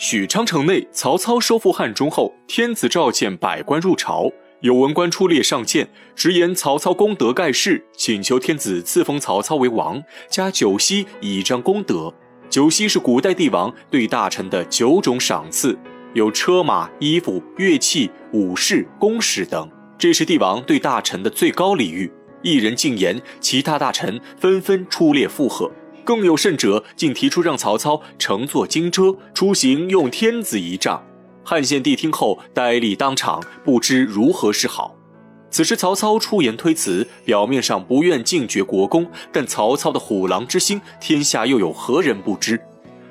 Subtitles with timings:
[0.00, 10.00] 许昌城内，曹操收复汉中后，天子召见百官入朝，有文官出列上谏，直言曹操功德盖世，请求天子赐封曹操为王，
[10.30, 12.14] 加九锡以彰功德。
[12.48, 15.76] 九锡是古代帝王对大臣的九种赏赐，
[16.14, 19.68] 有车马、衣服、乐器、武士、公使等，
[19.98, 22.08] 这是帝王对大臣的最高礼遇。
[22.42, 25.68] 一人进言，其他大臣纷纷出列附和。
[26.08, 31.04] 更有甚者，竟提出让曹操乘坐荆车出行，用天子仪仗。
[31.44, 34.96] 汉献帝听后呆立当场，不知如何是好。
[35.50, 42.58] 此时曹操出言推辞，表面上不愿尽绝国功，但曹操的虎狼之心，天下又有何人不知？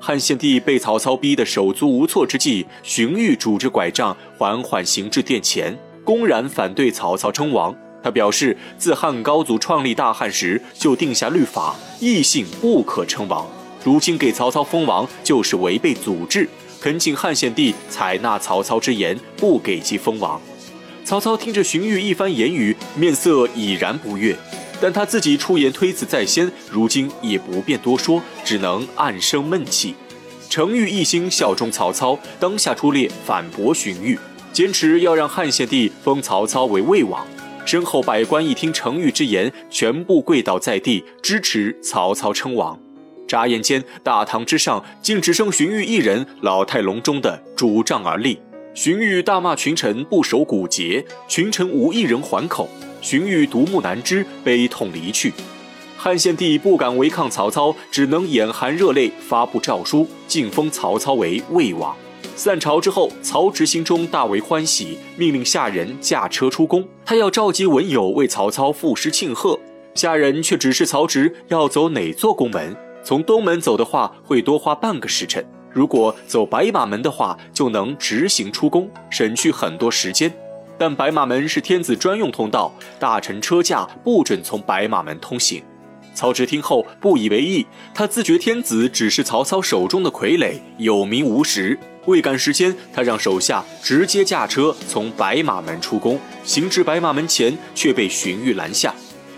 [0.00, 7.72] 汉献帝被曹操逼得手足无措之际，荀彧拄着拐杖缓缓行至殿前，公然反对曹操称王。
[8.02, 13.46] 他表示，自汉高祖创立大汉时就定下律法，异姓不可称王。
[13.84, 16.48] 如今给曹操封王，就是违背祖制。
[16.80, 20.40] 恳请汉献帝采纳曹操之言，不给其封王。
[21.04, 24.34] 曹操听着荀彧一番言语，面色已然不悦，
[24.80, 29.94] 但他自己出言推辞在先，如今也不便多说，只能暗生闷气。
[30.48, 34.18] 程昱一心效忠曹操，当下出列反驳荀彧，
[34.52, 37.26] 坚持要让汉献帝封曹操为魏王。
[37.64, 42.78] 身后百官一听程昱之言，全部跪倒在地，支持曹操称王。
[43.28, 48.40] 眨眼间，大堂之上竟只剩荀彧一人，老态龙钟的拄杖而立。
[48.74, 52.68] 荀彧大骂群臣不守古节，群臣无一人还口。
[53.00, 55.32] 荀彧独木难支，悲痛离去。
[55.96, 61.94] 汉献帝不敢违抗曹操，只能眼含热泪，发布诏书，晋封曹操为魏王。
[62.34, 66.86] 散朝之后，曹植心中大为欢喜，命令下人驾车出宫。
[67.10, 69.58] 他要召集文友为曹操赋诗庆贺。
[69.96, 72.76] 下人却指示曹植要走哪座宫门。
[73.02, 80.32] 从东门走的话，会多花半个时辰；如果走白马门的话，就能直行出宫，省去很多时间。
[80.78, 85.60] 但白马门是天子专用通道，大臣车驾不准从白马门通行。
[86.14, 91.78] 曹植听后不以为意，他自觉天子只是曹操手中的傀儡，有名无实。
[92.06, 98.94] 未赶时间，他让手下直接驾车从白马门出宫，行至白马门前，却被荀彧拦下。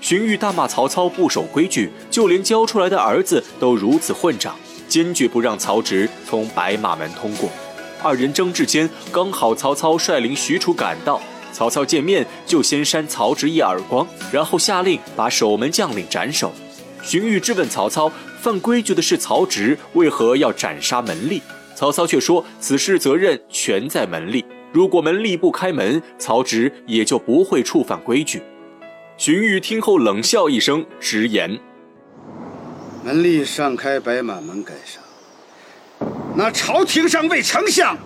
[0.00, 4.54] 荀彧大骂曹操不守规矩，就连教出来的儿子都如此混账，
[4.88, 7.50] 坚决不让曹植从白马门通过。
[8.02, 11.20] 二人争执间，刚好曹操率领许褚赶到，
[11.54, 16.52] 曹操见面就先扇曹植一耳光，然后下令把守门将领斩首。
[17.02, 18.10] 荀彧质问曹操：
[18.40, 21.40] 犯规矩的是曹植，为何要斩杀门吏？
[21.76, 28.42] 曹操却说：“此事责任全在门吏，如果门吏不开门，曹植也就不会触犯规矩。”
[29.16, 31.58] 荀彧听后冷笑一声，直言
[33.04, 35.00] ：“门吏上开白马门干啥？
[36.34, 37.96] 那朝廷上为丞相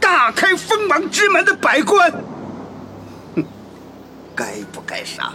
[0.00, 2.12] 大开封王之门的百官，
[4.36, 5.32] 该不该杀？”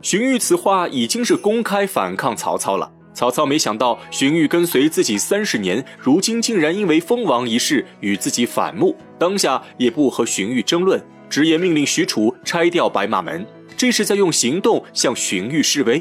[0.00, 2.92] 荀彧此话已经是公开反抗曹操了。
[3.12, 13.44] 曹操没想到荀彧跟随自己三十年，如今竟然因为封王一事与自己反目，当下也不和荀彧争论，直言命令许褚拆掉白马门，
[13.76, 16.00] 这是在用行动向荀彧示威。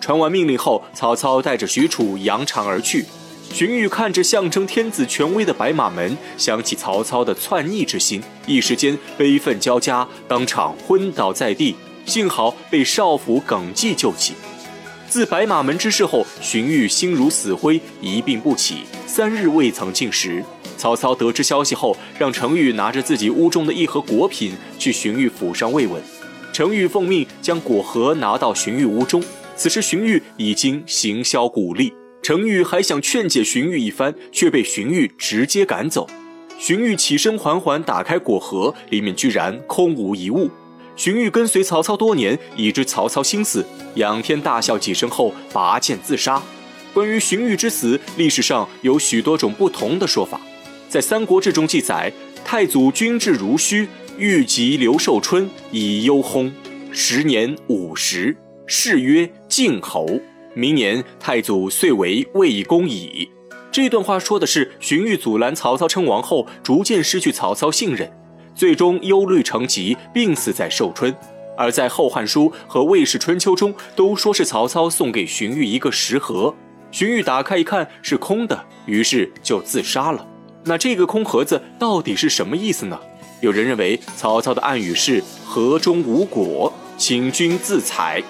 [0.00, 3.04] 传完命令后，曹操带着许褚扬长而去。
[3.52, 14.34] 荀彧看着象征天子权威的白马门，想起曹操的篡逆之心，一时间悲愤交加，当场昏倒在地，幸好被少府耿纪救起。
[15.08, 20.42] 自白马门之事后，荀彧心如死灰，一病不起，三日未曾进食。
[20.76, 26.02] 曹操得知消息后，让程昱拿着自己屋中的一盒果品去荀彧府上慰问。
[26.52, 29.22] 程昱奉命将果盒拿到荀彧屋中，
[29.54, 31.92] 此时荀彧已经行销鼓励。
[32.24, 36.08] 程昱还想劝解荀彧一番，却被荀彧直接赶走。
[36.58, 40.50] 荀彧起身缓缓打开果盒，里面居然空无一物。
[40.96, 43.62] 荀彧跟随曹操多年，已知曹操心思，
[43.96, 46.42] 仰天大笑几声后拔剑自杀。
[46.94, 50.40] 关于荀彧之死，历史上有许多种不同的说法。
[50.88, 52.10] 在《三国志》中记载，
[52.42, 56.50] 太祖军至如须，欲及刘寿春以忧薨，
[56.90, 58.34] 时年五十，
[58.66, 60.06] 谥曰晋侯。
[60.54, 63.28] 明年太祖遂为魏公矣。
[63.72, 68.10] 这段话说的是荀彧阻拦曹操称王后，逐渐失去曹操信任。
[68.54, 71.12] 最终忧虑成疾，病死在寿春。
[71.56, 76.54] 而在《后汉书》和《魏氏春秋》中，都说是曹操送给荀彧一个食盒，
[76.92, 80.24] 荀彧打开一看是空的，于是就自杀了。
[80.64, 82.98] 那这个空盒子到底是什么意思呢？
[83.40, 88.22] 有人认为曹操的暗语是“盒中无果，请君自采”，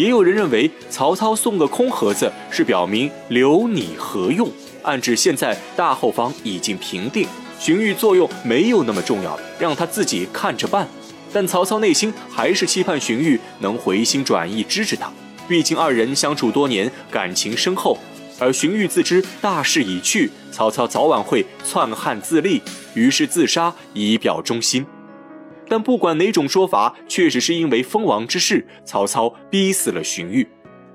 [0.00, 4.50] 也有人认为曹操送个空盒子是表明留你何用，
[4.82, 10.88] 暗指现在大后方已经平定，荀彧作用没有那么重要了，让他自己看着办。
[11.34, 15.12] 但曹操内心还是期盼荀彧能回心转意支持他，
[15.46, 17.98] 毕竟二人相处多年，感情深厚。
[18.38, 22.62] 而荀彧自知大势已去，曹操早晚会篡汉自立，
[22.94, 24.86] 于是自杀以表忠心。
[25.70, 30.44] 但不管哪种说法，确实是因为封王之事，曹操逼死了荀彧。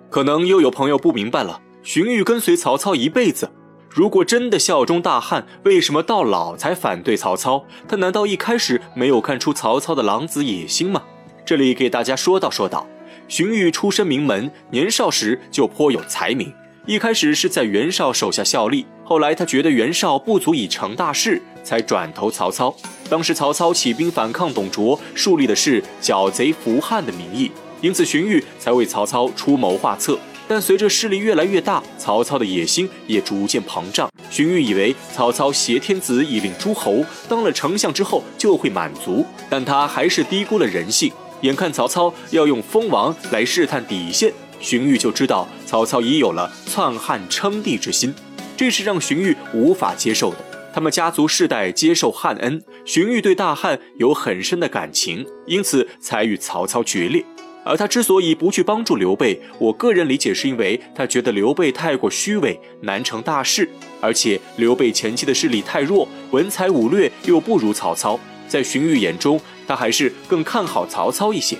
[0.09, 3.49] 可能又有朋友不明白了：荀彧跟随曹操一辈子，
[3.89, 7.65] 如果真的效忠大汉，为什么到老才反对曹操？
[7.87, 11.01] 他难道一开始没有看出曹操的狼子野心吗？
[11.45, 12.85] 这里给大家说道说道：
[13.29, 16.53] 荀彧出身名门，年少时就颇有才名。
[16.85, 22.73] 一开始是在袁绍手下效力，后来他觉得袁绍不足以成大事，才转投曹操。
[23.09, 27.51] 当时曹操起兵反抗董卓，树立的是剿贼扶汉的名义，
[27.81, 30.17] 因此荀彧才为曹操出谋划策。
[30.47, 34.07] 但随着势力越来越大，曹操的野心也逐渐膨胀。
[34.29, 41.11] 荀彧以为曹操挟天子以令诸侯，当了丞相之后就会满足，但他还是低估了人性。
[41.41, 44.31] 眼看曹操要用封王来试探底线。
[44.59, 48.13] 荀彧就知道曹操已有了篡汉称帝之心，
[48.55, 50.37] 这是让荀彧无法接受的。
[50.75, 57.23] 他们家族世代接受汉恩，荀彧对大汉有很深的感情，因此才与曹操决裂。
[57.63, 63.69] 而他之所以不去帮助刘备，我个人理解是因为他觉得刘备太过虚伪，难成大事，
[64.01, 71.57] 而且刘备前期的势力太弱，文才武略又不如曹操，在荀彧眼中，他还是更看好曹操一些。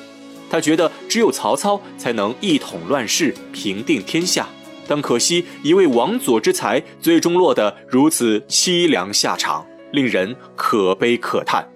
[0.50, 4.50] 他觉得只有曹操才能一统乱世、平定天下，
[4.88, 11.68] 但可惜一位王佐之才，最终落得如此凄凉下场，令人可悲可叹。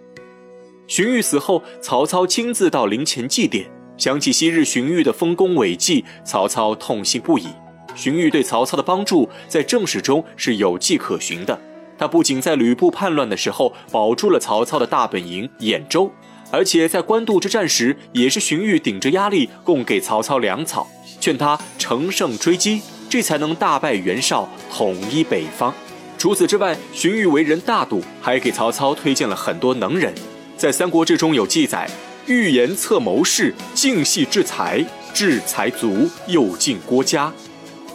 [0.87, 3.65] 荀彧死后，曹操亲自到陵前祭奠，
[3.97, 7.47] 想起昔日荀彧的丰功伟绩，曹操痛心不已。
[7.95, 11.59] 荀彧对曹操的帮助，在正史中是有迹可循的。
[11.97, 16.11] 他不仅在吕布叛乱的时候保住了曹操的大本营兖州。
[16.51, 20.87] 而且在官渡之战时，也是荀彧顶着压力供给曹操粮草，
[21.19, 25.73] 劝他乘胜追击，这才能大败袁绍，统一北方。
[26.17, 30.13] 除此之外，荀彧为人大度，还给曹操推荐了很多能人。
[30.55, 31.89] 在《三国志》中有记载：
[32.27, 37.31] 预言策谋士，精细制才，制才足，又进郭嘉。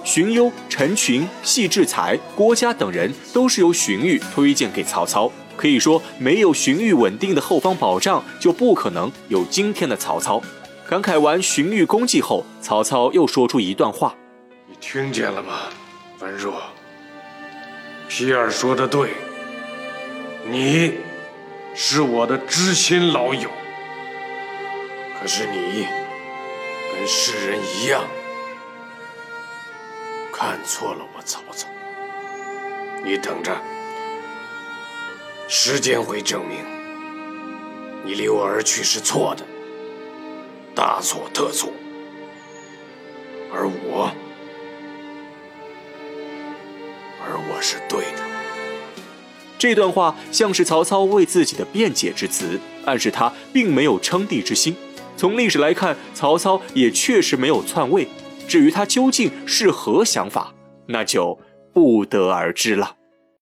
[0.03, 5.31] 荀攸、陈群、系志才、郭嘉等人都是由荀彧推荐给曹操。
[5.57, 10.43] 可以说，没有荀彧稳定的后方保障，就不可能有今天的曹操。
[10.89, 14.15] 感慨完荀彧功绩后，曹操又说出一段话
[14.87, 15.71] ：“听见了吗，
[16.21, 16.63] 文若？
[18.07, 19.15] 皮儿说的对，
[20.47, 20.99] 你
[21.75, 23.51] 是我的知心老友。
[25.19, 25.89] 可是你
[26.93, 28.05] 跟世人一样，
[30.31, 31.67] 看错了我曹操。
[33.03, 33.57] 你等着。”
[35.49, 36.59] 时间会证明，
[38.05, 39.45] 你离我而去是错的，
[40.75, 41.73] 大错特错。
[43.53, 44.13] 而我，
[47.55, 48.23] 我是对的。
[49.57, 54.75] 这段话像是曹操为自己的辩解之词，暗示他并没有称帝之心。
[55.17, 58.09] 从历史来看，曹操也确实没有篡位。
[58.49, 60.53] 至于他究竟是何想法，
[60.87, 61.39] 那就
[61.73, 62.97] 不得而知了。